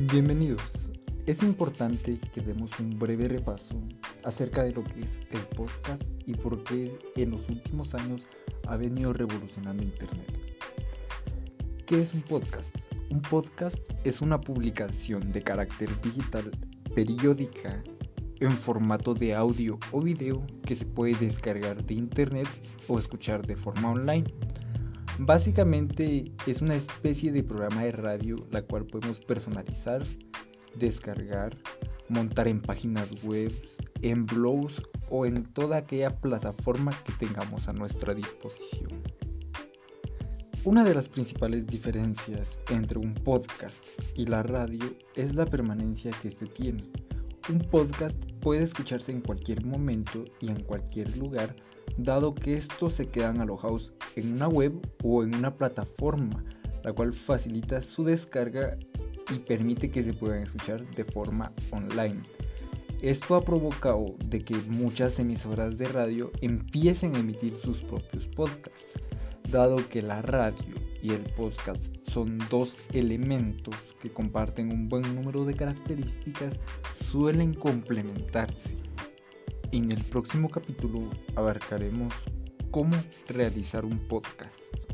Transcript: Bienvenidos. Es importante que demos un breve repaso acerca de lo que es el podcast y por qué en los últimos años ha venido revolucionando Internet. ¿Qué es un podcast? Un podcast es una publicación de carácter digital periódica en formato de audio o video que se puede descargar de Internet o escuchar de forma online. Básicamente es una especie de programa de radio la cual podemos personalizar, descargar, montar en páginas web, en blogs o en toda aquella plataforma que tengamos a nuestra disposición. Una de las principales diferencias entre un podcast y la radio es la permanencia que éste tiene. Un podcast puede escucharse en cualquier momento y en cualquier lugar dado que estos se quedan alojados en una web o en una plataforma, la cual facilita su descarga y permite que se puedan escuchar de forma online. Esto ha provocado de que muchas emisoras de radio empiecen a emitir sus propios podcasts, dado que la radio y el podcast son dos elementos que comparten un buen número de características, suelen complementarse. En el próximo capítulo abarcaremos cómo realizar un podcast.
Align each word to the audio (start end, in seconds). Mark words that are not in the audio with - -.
Bienvenidos. 0.00 0.92
Es 1.26 1.42
importante 1.42 2.20
que 2.32 2.40
demos 2.40 2.78
un 2.78 3.00
breve 3.00 3.26
repaso 3.26 3.74
acerca 4.22 4.62
de 4.62 4.70
lo 4.70 4.84
que 4.84 5.00
es 5.00 5.18
el 5.32 5.40
podcast 5.56 6.04
y 6.24 6.34
por 6.34 6.62
qué 6.62 6.96
en 7.16 7.32
los 7.32 7.48
últimos 7.48 7.96
años 7.96 8.22
ha 8.68 8.76
venido 8.76 9.12
revolucionando 9.12 9.82
Internet. 9.82 10.38
¿Qué 11.84 12.00
es 12.00 12.14
un 12.14 12.22
podcast? 12.22 12.72
Un 13.10 13.22
podcast 13.22 13.78
es 14.04 14.22
una 14.22 14.40
publicación 14.40 15.32
de 15.32 15.42
carácter 15.42 15.90
digital 16.00 16.48
periódica 16.94 17.82
en 18.38 18.52
formato 18.52 19.14
de 19.14 19.34
audio 19.34 19.80
o 19.90 20.00
video 20.00 20.46
que 20.64 20.76
se 20.76 20.86
puede 20.86 21.16
descargar 21.16 21.84
de 21.84 21.94
Internet 21.94 22.46
o 22.86 23.00
escuchar 23.00 23.44
de 23.44 23.56
forma 23.56 23.90
online. 23.90 24.32
Básicamente 25.18 26.32
es 26.46 26.62
una 26.62 26.76
especie 26.76 27.32
de 27.32 27.42
programa 27.42 27.82
de 27.82 27.90
radio 27.90 28.36
la 28.52 28.62
cual 28.62 28.86
podemos 28.86 29.18
personalizar, 29.18 30.04
descargar, 30.76 31.56
montar 32.08 32.46
en 32.46 32.62
páginas 32.62 33.24
web, 33.24 33.52
en 34.02 34.26
blogs 34.26 34.80
o 35.10 35.26
en 35.26 35.42
toda 35.42 35.78
aquella 35.78 36.14
plataforma 36.20 36.92
que 37.04 37.12
tengamos 37.12 37.66
a 37.66 37.72
nuestra 37.72 38.14
disposición. 38.14 39.02
Una 40.64 40.84
de 40.84 40.94
las 40.94 41.08
principales 41.08 41.66
diferencias 41.66 42.60
entre 42.70 42.98
un 42.98 43.14
podcast 43.14 43.84
y 44.14 44.26
la 44.26 44.44
radio 44.44 44.94
es 45.16 45.34
la 45.34 45.46
permanencia 45.46 46.12
que 46.22 46.28
éste 46.28 46.46
tiene. 46.46 46.84
Un 47.50 47.60
podcast 47.60 48.14
puede 48.40 48.62
escucharse 48.62 49.10
en 49.10 49.22
cualquier 49.22 49.64
momento 49.64 50.22
y 50.38 50.50
en 50.50 50.62
cualquier 50.62 51.16
lugar 51.16 51.56
dado 51.96 52.34
que 52.34 52.54
estos 52.54 52.92
se 52.92 53.08
quedan 53.08 53.40
alojados 53.40 53.94
en 54.16 54.34
una 54.34 54.48
web 54.48 54.74
o 55.02 55.22
en 55.22 55.34
una 55.34 55.56
plataforma, 55.56 56.44
la 56.84 56.92
cual 56.92 57.14
facilita 57.14 57.80
su 57.80 58.04
descarga 58.04 58.76
y 59.34 59.38
permite 59.38 59.90
que 59.90 60.02
se 60.02 60.12
puedan 60.12 60.42
escuchar 60.42 60.86
de 60.90 61.04
forma 61.04 61.50
online. 61.70 62.22
Esto 63.00 63.34
ha 63.34 63.44
provocado 63.44 64.16
de 64.26 64.44
que 64.44 64.56
muchas 64.68 65.18
emisoras 65.18 65.78
de 65.78 65.88
radio 65.88 66.30
empiecen 66.42 67.16
a 67.16 67.20
emitir 67.20 67.56
sus 67.56 67.80
propios 67.80 68.28
podcasts, 68.28 68.92
dado 69.50 69.76
que 69.88 70.02
la 70.02 70.20
radio 70.20 70.74
y 71.02 71.12
el 71.12 71.22
podcast 71.22 71.94
son 72.02 72.38
dos 72.50 72.78
elementos 72.92 73.74
que 74.00 74.10
comparten 74.12 74.72
un 74.72 74.88
buen 74.88 75.14
número 75.14 75.44
de 75.44 75.54
características, 75.54 76.54
suelen 76.94 77.54
complementarse. 77.54 78.76
En 79.72 79.92
el 79.92 80.02
próximo 80.04 80.48
capítulo 80.48 81.10
abarcaremos 81.36 82.14
cómo 82.70 82.96
realizar 83.28 83.84
un 83.84 83.98
podcast. 84.08 84.87